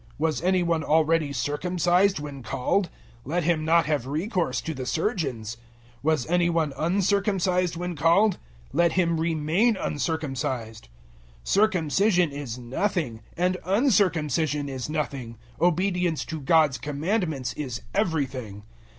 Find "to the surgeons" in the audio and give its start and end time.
4.61-5.57